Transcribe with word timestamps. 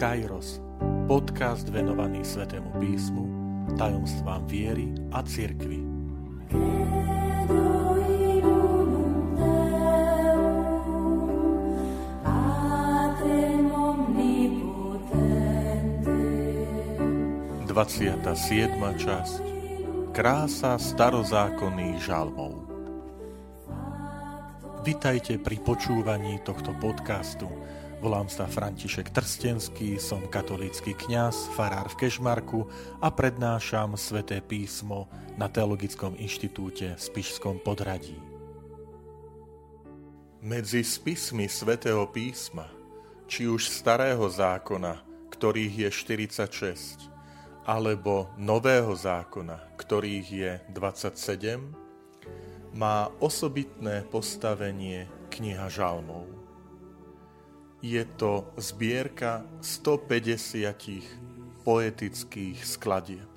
Kairos, 0.00 0.64
podcast 1.04 1.68
venovaný 1.68 2.24
Svetému 2.24 2.72
písmu, 2.80 3.24
tajomstvám 3.76 4.48
viery 4.48 4.88
a 5.12 5.20
cirkvi. 5.20 5.76
Dvaciata 17.68 18.32
siedma 18.32 18.96
časť 18.96 19.44
Krása 20.16 20.80
starozákonných 20.80 22.00
žalmov 22.00 22.70
Vitajte 24.80 25.36
pri 25.36 25.60
počúvaní 25.60 26.40
tohto 26.40 26.72
podcastu. 26.80 27.52
Volám 28.00 28.32
sa 28.32 28.48
František 28.48 29.12
Trstenský, 29.12 30.00
som 30.00 30.24
katolícky 30.24 30.96
kňaz, 30.96 31.52
farár 31.52 31.84
v 31.92 32.00
Kešmarku 32.00 32.64
a 32.96 33.12
prednášam 33.12 33.92
sväté 34.00 34.40
písmo 34.40 35.04
na 35.36 35.52
Teologickom 35.52 36.16
inštitúte 36.16 36.96
v 36.96 37.00
Spišskom 37.00 37.60
podradí. 37.60 38.16
Medzi 40.40 40.80
spismi 40.80 41.44
svätého 41.44 42.08
písma, 42.08 42.72
či 43.28 43.44
už 43.44 43.68
starého 43.68 44.24
zákona, 44.32 45.04
ktorých 45.28 45.84
je 45.84 45.88
46, 45.92 47.12
alebo 47.68 48.32
nového 48.40 48.96
zákona, 48.96 49.76
ktorých 49.76 50.26
je 50.32 50.52
27, 50.72 51.68
má 52.72 53.12
osobitné 53.20 54.08
postavenie 54.08 55.04
kniha 55.28 55.68
žalmov. 55.68 56.39
Je 57.80 58.04
to 58.20 58.44
zbierka 58.60 59.40
150 59.64 61.64
poetických 61.64 62.60
skladieb. 62.60 63.32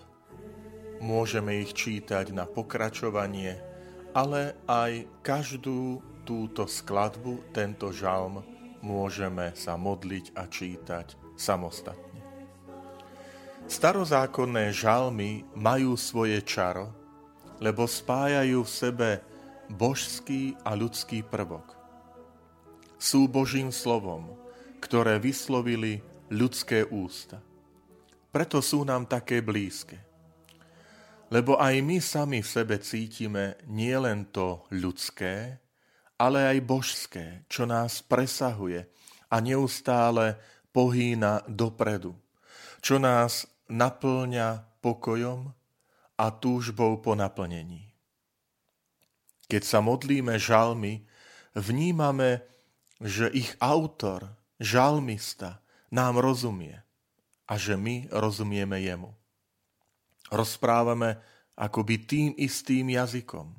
Môžeme 0.99 1.63
ich 1.63 1.71
čítať 1.71 2.35
na 2.35 2.43
pokračovanie, 2.43 3.55
ale 4.11 4.59
aj 4.67 5.07
každú 5.23 6.03
túto 6.27 6.67
skladbu, 6.67 7.39
tento 7.55 7.95
žalm, 7.95 8.43
môžeme 8.83 9.55
sa 9.55 9.79
modliť 9.79 10.35
a 10.35 10.43
čítať 10.47 11.15
samostatne. 11.39 12.19
Starozákonné 13.71 14.75
žalmy 14.75 15.47
majú 15.55 15.95
svoje 15.95 16.43
čaro, 16.43 16.91
lebo 17.63 17.87
spájajú 17.87 18.59
v 18.59 18.75
sebe 18.75 19.09
božský 19.71 20.59
a 20.67 20.75
ľudský 20.75 21.23
prvok. 21.23 21.82
Sú 23.03 23.27
Božím 23.27 23.67
slovom, 23.67 24.31
ktoré 24.79 25.19
vyslovili 25.19 25.99
ľudské 26.31 26.87
ústa. 26.87 27.43
Preto 28.31 28.63
sú 28.63 28.87
nám 28.87 29.11
také 29.11 29.43
blízke. 29.43 29.99
Lebo 31.27 31.59
aj 31.59 31.83
my 31.83 31.99
sami 31.99 32.39
v 32.39 32.47
sebe 32.47 32.79
cítime 32.79 33.59
nielen 33.67 34.31
to 34.31 34.63
ľudské, 34.71 35.59
ale 36.15 36.47
aj 36.47 36.57
božské, 36.63 37.25
čo 37.51 37.67
nás 37.67 37.99
presahuje 37.99 38.87
a 39.27 39.35
neustále 39.43 40.39
pohýna 40.71 41.43
dopredu, 41.43 42.15
čo 42.79 43.03
nás 43.03 43.43
naplňa 43.67 44.79
pokojom 44.79 45.51
a 46.15 46.25
túžbou 46.39 47.03
po 47.03 47.19
naplnení. 47.19 47.83
Keď 49.51 49.63
sa 49.67 49.83
modlíme 49.83 50.39
žalmy, 50.39 51.03
vnímame, 51.51 52.52
že 53.03 53.27
ich 53.35 53.51
autor, 53.59 54.31
žalmista, 54.63 55.59
nám 55.91 56.23
rozumie 56.23 56.79
a 57.45 57.53
že 57.59 57.75
my 57.75 58.07
rozumieme 58.09 58.79
jemu. 58.79 59.11
Rozprávame 60.31 61.19
akoby 61.59 61.95
tým 62.07 62.29
istým 62.39 62.89
jazykom. 62.95 63.53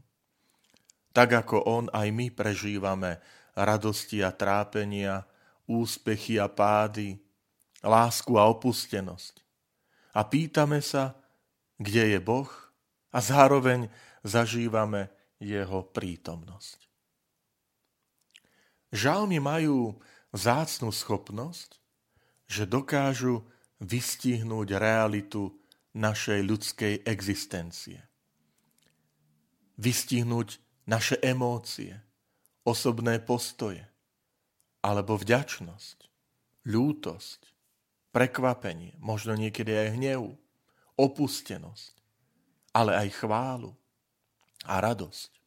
Tak 1.14 1.46
ako 1.46 1.62
on, 1.68 1.84
aj 1.94 2.08
my 2.10 2.32
prežívame 2.32 3.22
radosti 3.54 4.24
a 4.24 4.34
trápenia, 4.34 5.22
úspechy 5.70 6.40
a 6.42 6.50
pády, 6.50 7.14
lásku 7.84 8.34
a 8.34 8.50
opustenosť. 8.50 9.44
A 10.16 10.26
pýtame 10.26 10.82
sa, 10.82 11.14
kde 11.78 12.16
je 12.16 12.18
Boh 12.18 12.50
a 13.14 13.18
zároveň 13.22 13.86
zažívame 14.26 15.12
jeho 15.38 15.86
prítomnosť. 15.86 16.93
Žalmy 18.94 19.42
majú 19.42 19.98
vzácnú 20.30 20.94
schopnosť, 20.94 21.82
že 22.46 22.62
dokážu 22.62 23.42
vystihnúť 23.82 24.78
realitu 24.78 25.50
našej 25.98 26.40
ľudskej 26.46 26.94
existencie. 27.02 27.98
Vystihnúť 29.74 30.62
naše 30.86 31.18
emócie, 31.18 31.98
osobné 32.62 33.18
postoje, 33.18 33.82
alebo 34.78 35.18
vďačnosť, 35.18 35.98
ľútosť, 36.70 37.40
prekvapenie, 38.14 38.94
možno 39.02 39.34
niekedy 39.34 39.74
aj 39.74 39.98
hnevu, 39.98 40.38
opustenosť, 40.94 41.94
ale 42.70 42.94
aj 42.94 43.08
chválu 43.18 43.74
a 44.70 44.78
radosť. 44.78 45.43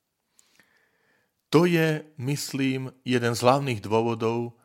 To 1.49 1.63
je, 1.63 2.03
myslím, 2.19 2.91
jeden 3.07 3.33
z 3.35 3.39
hlavných 3.39 3.79
dôvodov, 3.79 4.59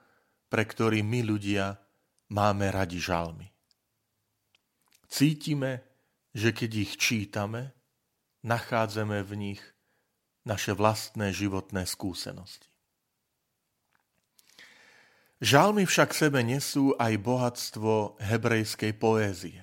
pre 0.50 0.66
ktorý 0.66 1.06
my 1.06 1.20
ľudia 1.22 1.78
máme 2.34 2.68
radi 2.74 2.98
žalmy. 2.98 3.48
Cítime, 5.06 5.84
že 6.34 6.50
keď 6.50 6.70
ich 6.88 6.92
čítame, 6.98 7.76
nachádzame 8.42 9.22
v 9.22 9.32
nich 9.38 9.62
naše 10.42 10.74
vlastné 10.74 11.30
životné 11.30 11.86
skúsenosti. 11.86 12.72
Žalmy 15.42 15.86
však 15.86 16.14
sebe 16.14 16.42
nesú 16.42 16.94
aj 16.98 17.18
bohatstvo 17.18 18.18
hebrejskej 18.18 18.94
poézie 18.94 19.62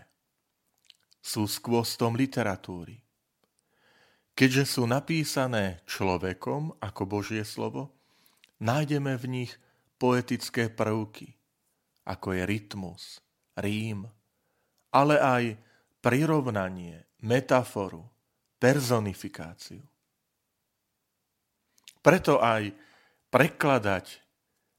sú 1.19 1.47
skvostom 1.47 2.16
literatúry. 2.16 3.00
Keďže 4.40 4.80
sú 4.80 4.88
napísané 4.88 5.84
človekom 5.84 6.80
ako 6.80 7.02
Božie 7.04 7.44
slovo, 7.44 7.92
nájdeme 8.64 9.20
v 9.20 9.26
nich 9.28 9.52
poetické 10.00 10.72
prvky, 10.72 11.36
ako 12.08 12.40
je 12.40 12.44
rytmus, 12.48 13.20
rím, 13.60 14.08
ale 14.96 15.20
aj 15.20 15.44
prirovnanie, 16.00 17.04
metaforu, 17.20 18.08
personifikáciu. 18.64 19.84
Preto 22.00 22.40
aj 22.40 22.72
prekladať 23.28 24.24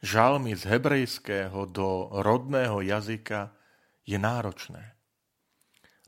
žalmy 0.01 0.57
z 0.57 0.73
hebrejského 0.73 1.69
do 1.69 2.09
rodného 2.25 2.81
jazyka 2.81 3.53
je 4.09 4.17
náročné. 4.17 5.00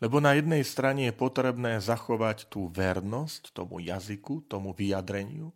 Lebo 0.02 0.18
na 0.18 0.34
jednej 0.34 0.66
strane 0.66 1.06
je 1.06 1.14
potrebné 1.14 1.78
zachovať 1.78 2.50
tú 2.50 2.66
vernosť 2.66 3.54
tomu 3.54 3.78
jazyku, 3.78 4.50
tomu 4.50 4.74
vyjadreniu, 4.74 5.54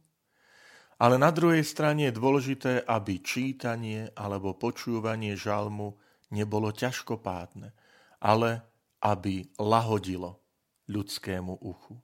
ale 1.02 1.18
na 1.18 1.34
druhej 1.34 1.66
strane 1.66 2.08
je 2.08 2.14
dôležité, 2.14 2.72
aby 2.86 3.18
čítanie 3.20 4.08
alebo 4.14 4.54
počúvanie 4.54 5.34
žalmu 5.34 5.98
nebolo 6.30 6.70
ťažkopádne, 6.70 7.74
ale 8.22 8.62
aby 9.02 9.50
lahodilo 9.58 10.38
ľudskému 10.86 11.58
uchu. 11.60 11.98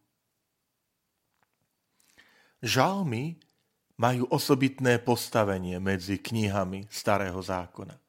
Žalmy 2.59 3.39
majú 4.03 4.27
osobitné 4.35 4.99
postavenie 4.99 5.79
medzi 5.79 6.19
knihami 6.19 6.91
Starého 6.91 7.39
zákona. 7.39 8.02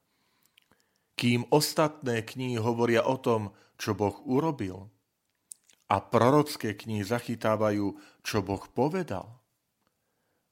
Kým 1.14 1.46
ostatné 1.54 2.26
knihy 2.26 2.58
hovoria 2.58 3.06
o 3.06 3.16
tom, 3.22 3.54
čo 3.78 3.94
Boh 3.94 4.18
urobil 4.26 4.90
a 5.94 6.02
prorocké 6.02 6.74
knihy 6.74 7.06
zachytávajú, 7.06 7.94
čo 8.26 8.42
Boh 8.42 8.66
povedal. 8.74 9.30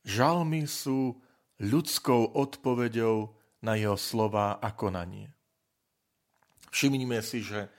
Žalmy 0.05 0.69
sú 0.69 1.17
ľudskou 1.61 2.37
odpoveďou 2.37 3.33
na 3.61 3.77
jeho 3.77 3.97
slova 3.97 4.57
a 4.57 4.69
konanie. 4.73 5.33
Všimnime 6.69 7.21
si, 7.21 7.45
že 7.45 7.69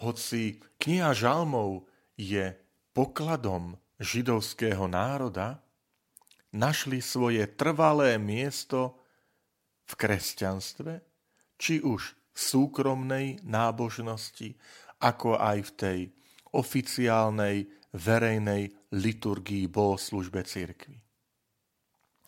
hoci 0.00 0.60
kniha 0.80 1.12
žalmov 1.16 1.84
je 2.16 2.52
pokladom 2.92 3.76
židovského 4.02 4.84
národa, 4.90 5.62
našli 6.52 7.00
svoje 7.00 7.48
trvalé 7.48 8.20
miesto 8.20 9.00
v 9.88 9.92
kresťanstve, 9.96 10.92
či 11.56 11.80
už 11.80 12.12
súkromnej 12.32 13.40
nábožnosti, 13.44 14.56
ako 15.00 15.36
aj 15.36 15.58
v 15.68 15.70
tej 15.76 15.98
oficiálnej 16.52 17.68
verejnej 17.92 18.72
liturgii 18.92 19.68
bohoslužbe 19.68 20.44
cirkvi. 20.44 21.00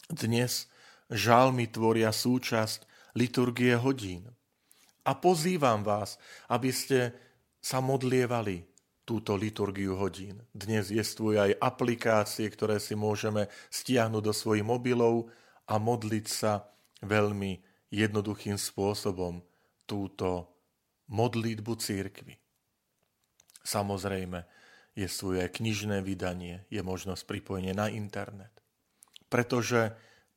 Dnes 0.08 0.68
žalmy 1.08 1.68
tvoria 1.72 2.12
súčasť 2.12 2.84
liturgie 3.16 3.72
hodín 3.76 4.28
A 5.04 5.12
pozývam 5.16 5.84
vás, 5.84 6.16
aby 6.48 6.72
ste 6.72 7.12
sa 7.60 7.80
modlievali 7.84 8.64
túto 9.04 9.36
liturgiu 9.36 10.00
hodín. 10.00 10.40
Dnes 10.52 10.88
jestvujú 10.88 11.36
aj 11.36 11.60
aplikácie, 11.60 12.48
ktoré 12.48 12.80
si 12.80 12.96
môžeme 12.96 13.52
stiahnuť 13.68 14.22
do 14.24 14.32
svojich 14.32 14.64
mobilov 14.64 15.28
a 15.68 15.76
modliť 15.76 16.26
sa 16.28 16.64
veľmi 17.04 17.60
jednoduchým 17.92 18.56
spôsobom 18.56 19.44
túto 19.84 20.48
modlitbu 21.12 21.72
církvy. 21.76 22.34
Samozrejme, 23.64 24.44
je 24.94 25.08
svoje 25.10 25.42
knižné 25.50 26.04
vydanie, 26.06 26.68
je 26.70 26.80
možnosť 26.84 27.26
pripojenie 27.26 27.74
na 27.74 27.90
internet. 27.90 28.52
Pretože 29.26 29.96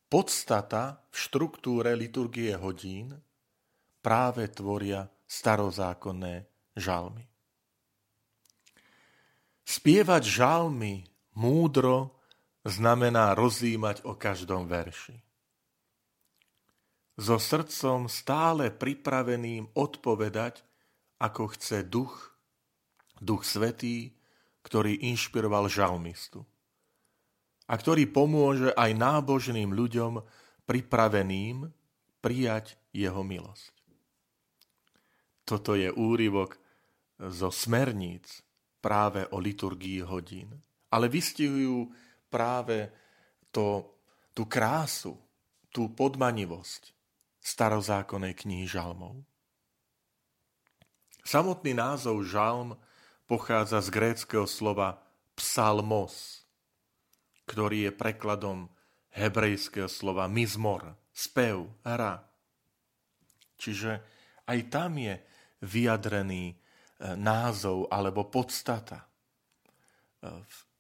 podstata 0.10 1.04
v 1.14 1.16
štruktúre 1.16 1.94
liturgie 1.94 2.58
hodín 2.58 3.14
práve 4.02 4.50
tvoria 4.50 5.06
starozákonné 5.28 6.48
žalmy. 6.74 7.28
Spievať 9.68 10.24
žalmy 10.24 11.04
múdro 11.36 12.16
znamená 12.64 13.36
rozímať 13.36 14.08
o 14.08 14.16
každom 14.16 14.64
verši. 14.66 15.27
So 17.18 17.42
srdcom 17.42 18.06
stále 18.06 18.70
pripraveným 18.70 19.74
odpovedať, 19.74 20.62
ako 21.18 21.50
chce 21.58 21.82
duch, 21.90 22.38
duch 23.18 23.42
svetý, 23.42 24.14
ktorý 24.62 25.02
inšpiroval 25.10 25.66
žalmistu 25.66 26.46
a 27.68 27.74
ktorý 27.74 28.06
pomôže 28.08 28.70
aj 28.78 28.94
nábožným 28.94 29.74
ľuďom 29.74 30.22
pripraveným 30.70 31.66
prijať 32.22 32.78
jeho 32.94 33.26
milosť. 33.26 33.74
Toto 35.48 35.74
je 35.74 35.90
úryvok 35.90 36.60
zo 37.18 37.50
smerníc 37.50 38.44
práve 38.84 39.26
o 39.34 39.42
liturgii 39.42 40.06
hodín. 40.06 40.54
Ale 40.92 41.12
vystihujú 41.12 41.92
práve 42.32 42.92
to, 43.52 43.84
tú 44.32 44.48
krásu, 44.48 45.16
tú 45.72 45.92
podmanivosť 45.92 46.97
starozákonnej 47.48 48.36
knihy 48.36 48.68
žalmov. 48.68 49.24
Samotný 51.24 51.72
názov 51.72 52.28
žalm 52.28 52.76
pochádza 53.24 53.80
z 53.80 53.88
gréckého 53.92 54.44
slova 54.44 55.00
psalmos, 55.40 56.44
ktorý 57.48 57.88
je 57.88 57.92
prekladom 57.96 58.68
hebrejského 59.16 59.88
slova 59.88 60.28
mizmor, 60.28 61.00
spev, 61.16 61.72
hra. 61.88 62.20
Čiže 63.56 64.04
aj 64.44 64.60
tam 64.68 65.00
je 65.00 65.16
vyjadrený 65.64 66.56
názov 67.16 67.88
alebo 67.88 68.28
podstata. 68.28 69.08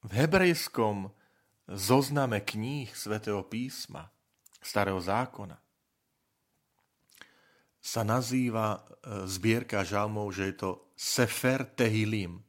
V 0.03 0.11
hebrejskom 0.11 1.11
zozname 1.67 2.43
kníh 2.43 2.91
svätého 2.91 3.43
písma, 3.47 4.11
starého 4.63 4.99
zákona, 4.99 5.59
sa 7.87 8.03
nazýva 8.03 8.75
e, 8.75 8.79
zbierka 9.31 9.87
žalmov, 9.87 10.35
že 10.35 10.51
je 10.51 10.55
to 10.59 10.69
Sefer 10.99 11.63
Tehilim, 11.71 12.43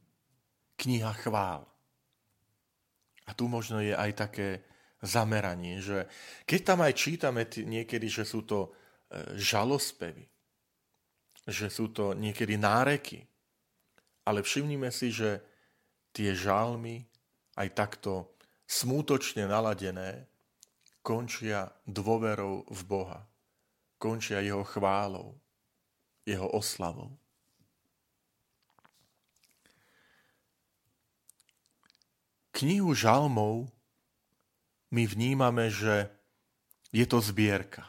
kniha 0.75 1.15
chvál. 1.23 1.63
A 3.23 3.31
tu 3.31 3.47
možno 3.47 3.79
je 3.79 3.95
aj 3.95 4.11
také 4.19 4.67
zameranie, 4.99 5.79
že 5.79 6.11
keď 6.43 6.59
tam 6.67 6.79
aj 6.83 6.93
čítame 6.99 7.47
niekedy, 7.47 8.11
že 8.11 8.27
sú 8.27 8.43
to 8.43 8.67
e, 8.67 9.39
žalospevy, 9.39 10.27
že 11.47 11.71
sú 11.71 11.95
to 11.95 12.11
niekedy 12.19 12.59
náreky, 12.59 13.23
ale 14.27 14.43
všimnime 14.43 14.91
si, 14.91 15.07
že 15.07 15.39
tie 16.11 16.35
žalmy, 16.35 17.07
aj 17.55 17.67
takto 17.79 18.35
smútočne 18.67 19.47
naladené, 19.47 20.27
končia 20.99 21.71
dôverou 21.87 22.67
v 22.67 22.81
Boha. 22.83 23.28
Končia 23.99 24.39
jeho 24.39 24.63
chválou, 24.63 25.35
jeho 26.23 26.47
oslavou. 26.55 27.19
Knihu 32.55 32.95
žalmov 32.95 33.67
my 34.89 35.03
vnímame, 35.05 35.67
že 35.67 36.09
je 36.89 37.05
to 37.05 37.21
zbierka. 37.21 37.85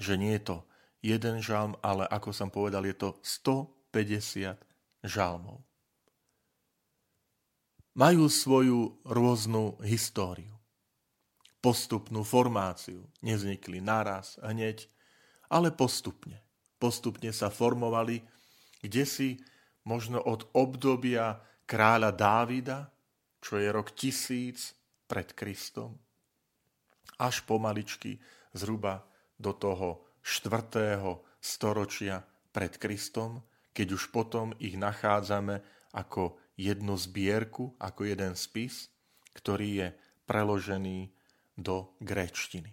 Že 0.00 0.14
nie 0.16 0.32
je 0.38 0.42
to 0.54 0.56
jeden 1.04 1.44
žalm, 1.44 1.76
ale 1.84 2.08
ako 2.08 2.32
som 2.32 2.48
povedal, 2.48 2.86
je 2.88 2.96
to 2.96 3.18
150 3.20 4.56
žalmov. 5.04 5.60
Majú 7.94 8.26
svoju 8.26 8.98
rôznu 9.06 9.78
históriu, 9.84 10.53
postupnú 11.64 12.20
formáciu. 12.20 13.08
Neznikli 13.24 13.80
naraz, 13.80 14.36
hneď, 14.44 14.84
ale 15.48 15.72
postupne. 15.72 16.44
Postupne 16.76 17.32
sa 17.32 17.48
formovali, 17.48 18.20
kde 18.84 19.04
si 19.08 19.28
možno 19.88 20.20
od 20.20 20.44
obdobia 20.52 21.40
kráľa 21.64 22.12
Dávida, 22.12 22.92
čo 23.40 23.56
je 23.56 23.72
rok 23.72 23.96
tisíc 23.96 24.76
pred 25.08 25.32
Kristom, 25.32 25.96
až 27.16 27.40
pomaličky 27.48 28.20
zhruba 28.52 29.08
do 29.40 29.56
toho 29.56 30.04
štvrtého 30.20 31.24
storočia 31.40 32.20
pred 32.52 32.76
Kristom, 32.76 33.40
keď 33.72 33.96
už 33.96 34.12
potom 34.12 34.52
ich 34.60 34.76
nachádzame 34.76 35.64
ako 35.96 36.36
jednu 36.60 36.92
zbierku, 37.00 37.72
ako 37.80 38.04
jeden 38.04 38.36
spis, 38.36 38.92
ktorý 39.32 39.68
je 39.80 39.88
preložený 40.28 41.23
do 41.54 41.94
gréčtiny, 42.02 42.70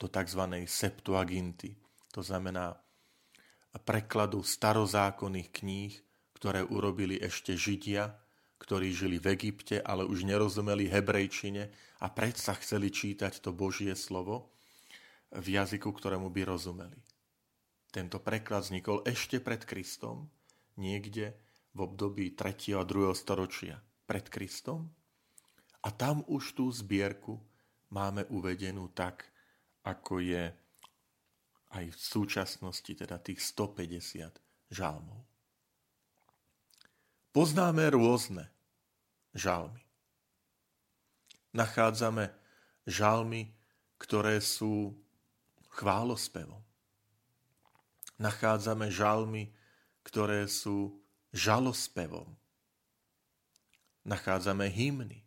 do 0.00 0.08
tzv. 0.08 0.42
Septuaginty, 0.64 1.76
to 2.10 2.24
znamená 2.24 2.84
prekladu 3.84 4.40
starozákonných 4.40 5.50
kníh, 5.52 5.92
ktoré 6.34 6.64
urobili 6.64 7.20
ešte 7.20 7.54
Židia, 7.54 8.16
ktorí 8.58 8.96
žili 8.96 9.20
v 9.20 9.36
Egypte, 9.36 9.76
ale 9.84 10.08
už 10.08 10.24
nerozumeli 10.24 10.88
hebrejčine 10.88 11.68
a 12.00 12.06
predsa 12.08 12.56
chceli 12.56 12.88
čítať 12.88 13.44
to 13.44 13.52
Božie 13.52 13.92
slovo 13.92 14.56
v 15.28 15.60
jazyku, 15.60 15.92
ktorému 15.92 16.32
by 16.32 16.42
rozumeli. 16.48 16.96
Tento 17.92 18.18
preklad 18.18 18.64
vznikol 18.64 19.04
ešte 19.04 19.38
pred 19.38 19.62
Kristom, 19.68 20.32
niekde 20.80 21.36
v 21.76 21.78
období 21.84 22.32
3. 22.32 22.80
a 22.80 22.82
2. 22.82 23.14
storočia 23.14 23.78
pred 24.08 24.26
Kristom. 24.32 24.90
A 25.84 25.92
tam 25.92 26.24
už 26.24 26.56
tú 26.56 26.72
zbierku 26.72 27.36
máme 27.94 28.26
uvedenú 28.34 28.90
tak, 28.90 29.22
ako 29.86 30.18
je 30.18 30.50
aj 31.78 31.84
v 31.86 31.98
súčasnosti, 31.98 32.90
teda 32.90 33.22
tých 33.22 33.38
150 33.38 34.34
žalmov. 34.74 35.22
Poznáme 37.30 37.90
rôzne 37.94 38.50
žalmy. 39.34 39.82
Nachádzame 41.54 42.34
žalmy, 42.86 43.54
ktoré 43.98 44.42
sú 44.42 44.94
chválospevom 45.70 46.64
nachádzame 48.18 48.90
žalmy, 48.90 49.50
ktoré 50.06 50.46
sú 50.46 51.00
žalospevom. 51.34 52.28
Nachádzame 54.04 54.68
hymny, 54.68 55.24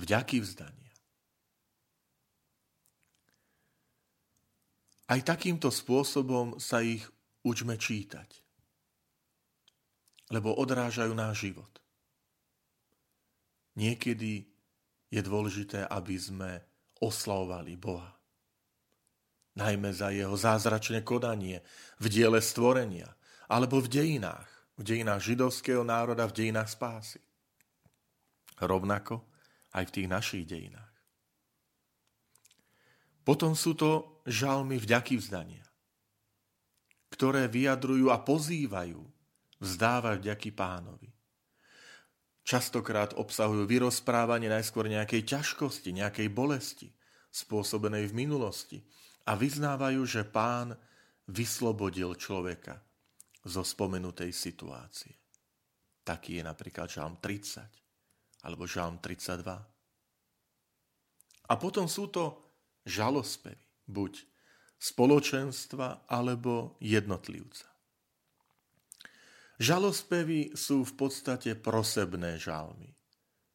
vďaky 0.00 0.40
vzdania. 0.40 0.83
Aj 5.04 5.20
takýmto 5.20 5.68
spôsobom 5.68 6.56
sa 6.56 6.80
ich 6.80 7.04
učme 7.44 7.76
čítať, 7.76 8.40
lebo 10.32 10.56
odrážajú 10.56 11.12
náš 11.12 11.50
život. 11.50 11.72
Niekedy 13.76 14.48
je 15.12 15.20
dôležité, 15.20 15.84
aby 15.84 16.16
sme 16.16 16.50
oslavovali 17.04 17.76
Boha 17.76 18.14
najmä 19.54 19.94
za 19.94 20.10
jeho 20.10 20.34
zázračné 20.34 21.06
konanie 21.06 21.62
v 22.02 22.06
diele 22.10 22.42
stvorenia 22.42 23.06
alebo 23.46 23.78
v 23.78 23.90
dejinách, 23.90 24.50
v 24.74 24.82
dejinách 24.82 25.22
židovského 25.22 25.86
národa, 25.86 26.26
v 26.26 26.36
dejinách 26.44 26.70
spásy. 26.74 27.22
Rovnako 28.58 29.22
aj 29.74 29.90
v 29.90 29.94
tých 29.94 30.08
našich 30.10 30.44
dejinách. 30.46 30.94
Potom 33.24 33.56
sú 33.56 33.72
to 33.78 34.13
žalmy 34.24 34.80
vďaky 34.80 35.20
vzdania, 35.20 35.64
ktoré 37.12 37.48
vyjadrujú 37.48 38.08
a 38.10 38.18
pozývajú 38.20 39.00
vzdávať 39.60 40.16
vďaky 40.20 40.50
pánovi. 40.52 41.08
Častokrát 42.44 43.16
obsahujú 43.16 43.64
vyrozprávanie 43.64 44.52
najskôr 44.52 44.84
nejakej 44.84 45.24
ťažkosti, 45.24 45.96
nejakej 45.96 46.28
bolesti, 46.28 46.92
spôsobenej 47.32 48.12
v 48.12 48.16
minulosti, 48.28 48.78
a 49.24 49.32
vyznávajú, 49.32 50.04
že 50.04 50.28
pán 50.28 50.76
vyslobodil 51.32 52.12
človeka 52.20 52.76
zo 53.48 53.64
spomenutej 53.64 54.28
situácie. 54.28 55.16
Taký 56.04 56.40
je 56.40 56.44
napríklad 56.44 56.92
žalm 56.92 57.16
30 57.16 58.44
alebo 58.44 58.68
žalm 58.68 59.00
32. 59.00 59.48
A 61.48 61.54
potom 61.56 61.88
sú 61.88 62.12
to 62.12 62.52
žalospevy, 62.84 63.63
buď 63.88 64.24
spoločenstva 64.78 66.08
alebo 66.08 66.76
jednotlivca. 66.82 67.68
Žalospevy 69.56 70.58
sú 70.58 70.82
v 70.82 70.92
podstate 70.98 71.54
prosebné 71.54 72.42
žalmy, 72.42 72.90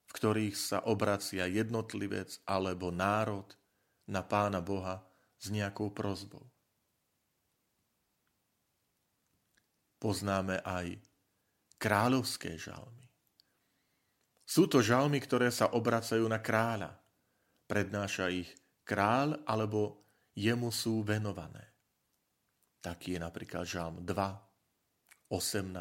v 0.08 0.12
ktorých 0.16 0.56
sa 0.56 0.80
obracia 0.88 1.44
jednotlivec 1.46 2.40
alebo 2.48 2.90
národ 2.90 3.46
na 4.08 4.24
pána 4.24 4.64
Boha 4.64 5.04
s 5.38 5.52
nejakou 5.52 5.92
prozbou. 5.92 6.48
Poznáme 10.00 10.64
aj 10.64 10.96
kráľovské 11.76 12.56
žalmy. 12.56 13.12
Sú 14.48 14.66
to 14.66 14.82
žalmy, 14.82 15.22
ktoré 15.22 15.52
sa 15.54 15.70
obracajú 15.76 16.26
na 16.26 16.42
kráľa. 16.42 16.96
Prednáša 17.70 18.34
ich 18.34 18.50
kráľ 18.88 19.44
alebo 19.46 20.09
jemu 20.40 20.72
sú 20.72 21.04
venované. 21.04 21.68
Taký 22.80 23.16
je 23.16 23.20
napríklad 23.20 23.68
žalm 23.68 24.08
2, 24.08 24.16
18, 25.28 25.76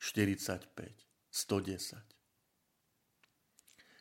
45, 0.00 0.64
110. 1.28 2.00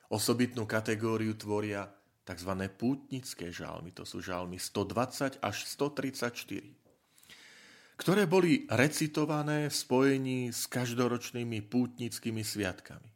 Osobitnú 0.07 0.63
kategóriu 0.63 1.35
tvoria 1.35 1.91
tzv. 2.23 2.71
pútnické 2.71 3.51
žalmy, 3.51 3.91
to 3.91 4.07
sú 4.07 4.23
žalmy 4.23 4.55
120 4.55 5.43
až 5.43 5.57
134, 5.67 7.99
ktoré 7.99 8.23
boli 8.23 8.63
recitované 8.71 9.67
v 9.67 9.75
spojení 9.75 10.55
s 10.55 10.71
každoročnými 10.71 11.67
pútnickými 11.67 12.47
sviatkami. 12.47 13.11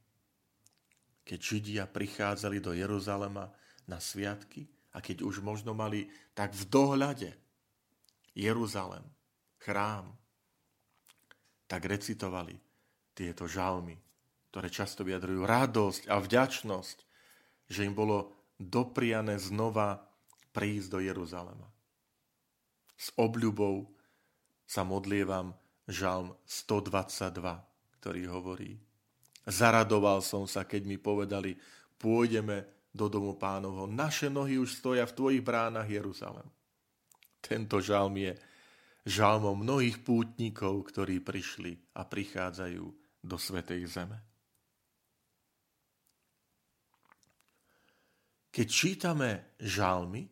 Keď 1.24 1.40
Židia 1.40 1.88
prichádzali 1.88 2.60
do 2.60 2.76
Jeruzalema 2.76 3.48
na 3.88 4.04
sviatky 4.04 4.68
a 4.92 4.98
keď 5.00 5.24
už 5.24 5.40
možno 5.40 5.72
mali 5.72 6.12
tak 6.36 6.52
v 6.52 6.64
dohľade 6.68 7.32
Jeruzalem, 8.36 9.04
chrám, 9.60 10.12
tak 11.68 11.88
recitovali 11.88 12.60
tieto 13.16 13.48
žalmy, 13.48 13.96
ktoré 14.52 14.68
často 14.68 15.08
vyjadrujú 15.08 15.48
radosť 15.48 16.12
a 16.12 16.20
vďačnosť, 16.20 16.98
že 17.72 17.88
im 17.88 17.96
bolo 17.96 18.36
dopriané 18.60 19.40
znova 19.40 20.04
prísť 20.52 20.88
do 20.92 21.00
Jeruzalema. 21.00 21.68
S 23.00 23.16
obľubou 23.16 23.88
sa 24.68 24.84
modlievam 24.84 25.56
žalm 25.88 26.36
122, 26.44 27.40
ktorý 28.00 28.22
hovorí 28.28 28.72
Zaradoval 29.42 30.22
som 30.22 30.46
sa, 30.46 30.70
keď 30.70 30.86
mi 30.86 31.02
povedali, 31.02 31.58
pôjdeme 31.98 32.62
do 32.92 33.08
domu 33.08 33.40
pánovho. 33.40 33.88
Naše 33.88 34.28
nohy 34.28 34.60
už 34.60 34.84
stoja 34.84 35.08
v 35.08 35.16
tvojich 35.16 35.44
bránach 35.44 35.88
Jeruzalem. 35.88 36.48
Tento 37.42 37.80
žalm 37.82 38.16
je 38.20 38.34
žalmom 39.08 39.58
mnohých 39.58 40.04
pútnikov, 40.06 40.92
ktorí 40.92 41.24
prišli 41.24 41.98
a 41.98 42.06
prichádzajú 42.06 42.86
do 43.24 43.38
Svetej 43.40 43.82
Zeme. 43.90 44.20
Keď 48.52 48.68
čítame 48.68 49.56
žalmy, 49.64 50.28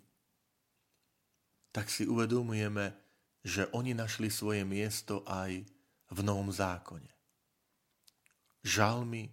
tak 1.71 1.87
si 1.87 2.03
uvedomujeme, 2.03 2.91
že 3.39 3.71
oni 3.71 3.95
našli 3.95 4.27
svoje 4.27 4.67
miesto 4.67 5.23
aj 5.23 5.63
v 6.11 6.19
Novom 6.19 6.51
zákone. 6.51 7.07
Žalmy 8.59 9.31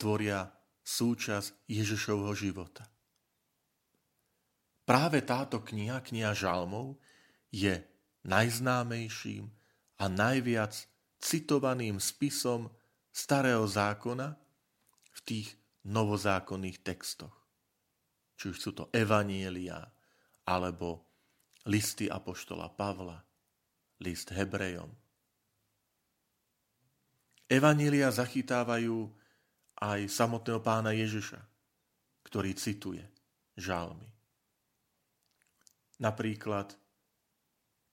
tvoria 0.00 0.48
súčasť 0.84 1.64
Ježišovho 1.66 2.30
života. 2.36 2.84
Práve 4.84 5.24
táto 5.24 5.64
kniha, 5.64 6.04
kniha 6.04 6.36
žalmov, 6.36 7.00
je 7.48 7.80
najznámejším 8.28 9.48
a 9.96 10.04
najviac 10.12 10.76
citovaným 11.16 11.96
spisom 11.96 12.68
starého 13.08 13.64
zákona 13.64 14.36
v 15.14 15.20
tých 15.24 15.48
novozákonných 15.88 16.84
textoch. 16.84 17.32
Či 18.36 18.44
už 18.52 18.58
sú 18.60 18.70
to 18.76 18.92
evanielia, 18.92 19.80
alebo 20.44 21.08
listy 21.64 22.12
Apoštola 22.12 22.68
Pavla, 22.76 23.24
list 24.04 24.34
Hebrejom. 24.36 24.92
Evanielia 27.48 28.12
zachytávajú 28.12 29.23
aj 29.80 30.10
samotného 30.10 30.60
pána 30.62 30.94
Ježiša, 30.94 31.40
ktorý 32.26 32.54
cituje 32.54 33.02
žalmy. 33.58 34.06
Napríklad 35.98 36.74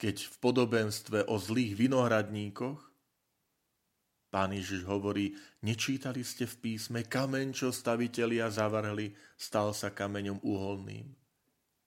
keď 0.02 0.26
v 0.26 0.36
podobenstve 0.42 1.30
o 1.30 1.38
zlých 1.38 1.78
vinohradníkoch 1.78 2.82
pán 4.34 4.50
Ježiš 4.50 4.82
hovorí, 4.90 5.38
nečítali 5.62 6.26
ste 6.26 6.50
v 6.50 6.58
písme, 6.58 7.06
kameň, 7.06 7.54
čo 7.54 7.70
stavitelia 7.70 8.50
zavrhli, 8.50 9.14
stal 9.38 9.78
sa 9.78 9.94
kameňom 9.94 10.42
uholným. 10.42 11.06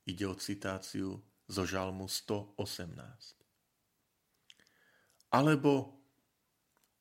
Ide 0.07 0.31
o 0.31 0.39
citáciu 0.39 1.19
zo 1.51 1.67
žalmu 1.67 2.07
118. 2.07 2.55
Alebo 5.35 5.99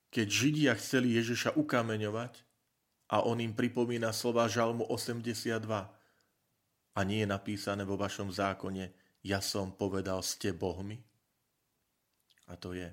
keď 0.09 0.27
Židia 0.31 0.73
chceli 0.81 1.13
Ježiša 1.13 1.53
ukameňovať 1.59 2.52
a 3.11 3.25
on 3.27 3.39
im 3.43 3.51
pripomína 3.51 4.15
slova 4.15 4.47
žalmu 4.47 4.87
82 4.87 5.59
a 6.93 6.99
nie 7.03 7.25
je 7.25 7.27
napísané 7.27 7.83
vo 7.83 7.97
vašom 7.99 8.29
zákone, 8.31 8.93
ja 9.23 9.39
som 9.39 9.73
povedal 9.73 10.21
ste 10.21 10.51
bohmi? 10.53 10.99
A 12.51 12.59
to 12.59 12.75
je 12.75 12.87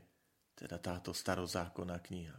teda 0.54 0.78
táto 0.78 1.10
starozákonná 1.10 1.98
kniha. 2.04 2.38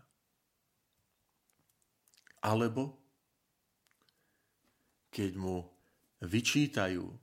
Alebo 2.41 2.97
keď 5.13 5.31
mu 5.37 5.67
vyčítajú 6.23 7.05
e, 7.05 7.17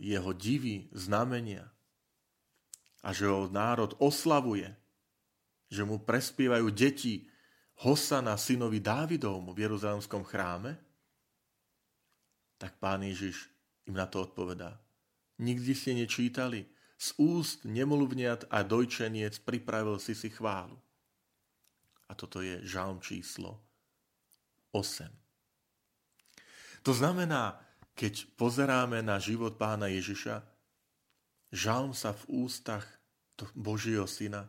jeho 0.00 0.30
divy, 0.34 0.88
znamenia 0.92 1.64
a 3.04 3.12
že 3.12 3.28
ho 3.28 3.48
národ 3.48 3.96
oslavuje, 4.00 4.72
že 5.68 5.84
mu 5.84 6.00
prespievajú 6.00 6.68
deti 6.72 7.28
Hosana, 7.82 8.38
synovi 8.38 8.78
Dávidovmu 8.78 9.50
v 9.50 9.66
Jeruzalemskom 9.66 10.22
chráme, 10.22 10.78
tak 12.54 12.78
pán 12.78 13.02
Ježiš 13.02 13.50
im 13.90 13.98
na 13.98 14.06
to 14.06 14.24
odpovedá. 14.24 14.78
Nikdy 15.42 15.72
ste 15.74 15.92
nečítali, 15.98 16.64
z 16.94 17.12
úst 17.18 17.66
nemluvniat 17.66 18.46
a 18.48 18.62
dojčeniec 18.62 19.42
pripravil 19.42 19.98
si 19.98 20.14
si 20.14 20.30
chválu. 20.30 20.78
A 22.08 22.14
toto 22.16 22.40
je 22.40 22.62
žalm 22.64 23.02
číslo 23.02 23.60
8. 24.72 25.10
To 26.86 26.92
znamená, 26.94 27.60
keď 27.92 28.24
pozeráme 28.40 29.04
na 29.04 29.20
život 29.20 29.60
pána 29.60 29.92
Ježiša, 29.92 30.40
žalm 31.52 31.92
sa 31.92 32.16
v 32.16 32.46
ústach 32.48 32.86
Božieho 33.52 34.08
syna 34.08 34.48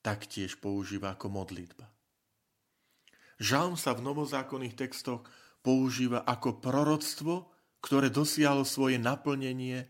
taktiež 0.00 0.56
používa 0.56 1.12
ako 1.12 1.28
modlitba. 1.28 1.91
Žalm 3.42 3.74
sa 3.74 3.90
v 3.98 4.06
novozákonných 4.06 4.78
textoch 4.78 5.26
používa 5.66 6.22
ako 6.22 6.62
proroctvo, 6.62 7.50
ktoré 7.82 8.06
dosiahlo 8.06 8.62
svoje 8.62 9.02
naplnenie 9.02 9.82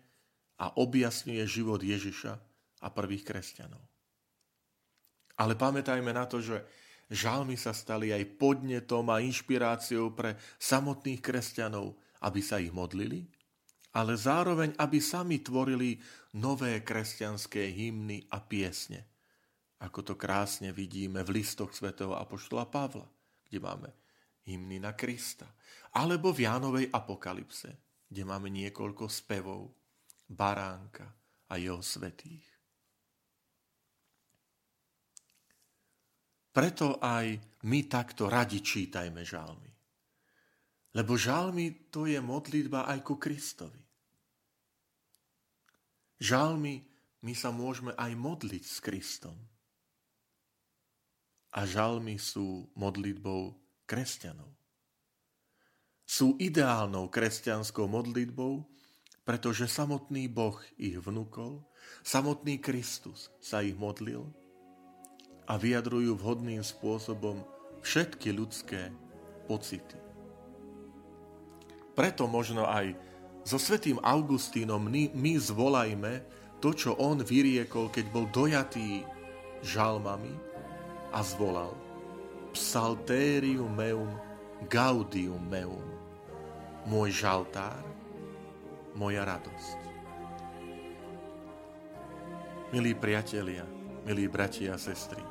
a 0.56 0.72
objasňuje 0.80 1.44
život 1.44 1.84
Ježiša 1.84 2.32
a 2.80 2.88
prvých 2.88 3.28
kresťanov. 3.28 3.84
Ale 5.36 5.52
pamätajme 5.52 6.16
na 6.16 6.24
to, 6.24 6.40
že 6.40 6.64
žalmy 7.12 7.60
sa 7.60 7.76
stali 7.76 8.08
aj 8.08 8.40
podnetom 8.40 9.04
a 9.12 9.20
inšpiráciou 9.20 10.16
pre 10.16 10.40
samotných 10.56 11.20
kresťanov, 11.20 11.92
aby 12.24 12.40
sa 12.40 12.56
ich 12.56 12.72
modlili, 12.72 13.28
ale 13.92 14.16
zároveň, 14.16 14.72
aby 14.80 14.96
sami 14.96 15.44
tvorili 15.44 16.00
nové 16.40 16.80
kresťanské 16.80 17.68
hymny 17.68 18.24
a 18.32 18.40
piesne. 18.40 19.04
Ako 19.84 20.00
to 20.00 20.14
krásne 20.16 20.72
vidíme 20.72 21.20
v 21.20 21.42
listoch 21.42 21.76
svätého 21.76 22.16
Apoštola 22.16 22.64
Pavla, 22.70 23.04
kde 23.52 23.60
máme 23.60 23.92
hymny 24.48 24.80
na 24.80 24.96
Krista. 24.96 25.44
Alebo 25.92 26.32
v 26.32 26.48
Jánovej 26.48 26.88
apokalypse, 26.88 28.00
kde 28.08 28.24
máme 28.24 28.48
niekoľko 28.48 29.12
spevov 29.12 29.68
baránka 30.24 31.04
a 31.52 31.60
jeho 31.60 31.84
svetých. 31.84 32.48
Preto 36.48 36.96
aj 36.96 37.36
my 37.68 37.80
takto 37.92 38.32
radi 38.32 38.64
čítajme 38.64 39.20
žalmy. 39.20 39.68
Lebo 40.96 41.12
žalmy 41.20 41.92
to 41.92 42.08
je 42.08 42.16
modlitba 42.24 42.88
aj 42.88 43.04
ku 43.04 43.20
Kristovi. 43.20 43.80
Žalmy 46.24 46.74
my 47.20 47.32
sa 47.36 47.52
môžeme 47.52 47.92
aj 48.00 48.16
modliť 48.16 48.64
s 48.64 48.80
Kristom. 48.80 49.51
A 51.52 51.68
žalmy 51.68 52.16
sú 52.16 52.68
modlitbou 52.72 53.52
kresťanov. 53.84 54.48
Sú 56.08 56.36
ideálnou 56.40 57.12
kresťanskou 57.12 57.88
modlitbou, 57.88 58.64
pretože 59.22 59.70
samotný 59.70 60.26
Boh 60.32 60.58
ich 60.80 60.98
vnúkol, 60.98 61.62
samotný 62.02 62.58
Kristus 62.58 63.30
sa 63.38 63.62
ich 63.62 63.76
modlil 63.76 64.26
a 65.46 65.54
vyjadrujú 65.60 66.18
vhodným 66.18 66.64
spôsobom 66.64 67.44
všetky 67.84 68.32
ľudské 68.32 68.90
pocity. 69.46 69.98
Preto 71.92 72.24
možno 72.24 72.64
aj 72.64 72.96
so 73.44 73.58
svetým 73.58 74.00
Augustínom 74.00 74.80
my, 74.86 75.32
zvolajme 75.36 76.24
to, 76.62 76.72
čo 76.72 76.94
on 76.96 77.20
vyriekol, 77.20 77.90
keď 77.90 78.04
bol 78.14 78.30
dojatý 78.30 79.02
žalmami 79.66 80.51
a 81.12 81.20
zvolal 81.20 81.76
Psalterium 82.52 83.72
meum 83.72 84.08
gaudium 84.68 85.40
meum 85.48 85.92
môj 86.82 87.14
žaltár, 87.14 87.78
moja 88.98 89.22
radosť. 89.22 89.78
Milí 92.74 92.96
priatelia, 92.96 93.62
milí 94.02 94.26
bratia 94.26 94.74
a 94.74 94.80
sestry, 94.80 95.22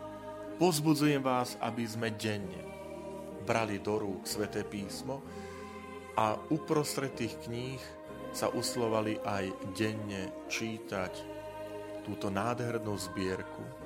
pozbudzujem 0.56 1.20
vás, 1.20 1.60
aby 1.60 1.84
sme 1.84 2.14
denne 2.16 2.64
brali 3.44 3.82
do 3.82 3.98
rúk 3.98 4.24
sväté 4.24 4.64
písmo 4.64 5.20
a 6.16 6.38
uprostred 6.54 7.18
tých 7.18 7.36
kníh 7.50 7.82
sa 8.32 8.48
uslovali 8.54 9.20
aj 9.28 9.52
denne 9.76 10.32
čítať 10.48 11.14
túto 12.08 12.32
nádhernú 12.32 12.96
zbierku, 12.96 13.81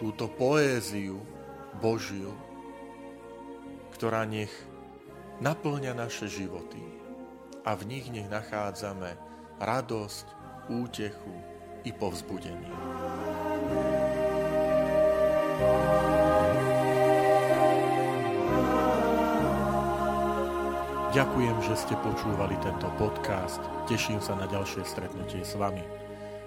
túto 0.00 0.32
poéziu 0.32 1.20
Božiu, 1.76 2.32
ktorá 3.92 4.24
nech 4.24 4.48
naplňa 5.44 5.92
naše 5.92 6.24
životy 6.24 6.80
a 7.68 7.76
v 7.76 7.84
nich 7.84 8.08
nech 8.08 8.24
nachádzame 8.32 9.20
radosť, 9.60 10.24
útechu 10.72 11.36
i 11.84 11.92
povzbudenie. 11.92 12.72
Ďakujem, 21.12 21.56
že 21.60 21.74
ste 21.76 21.94
počúvali 22.00 22.56
tento 22.64 22.88
podcast. 22.96 23.60
Teším 23.84 24.24
sa 24.24 24.32
na 24.32 24.48
ďalšie 24.48 24.80
stretnutie 24.80 25.44
s 25.44 25.58
vami. 25.60 26.09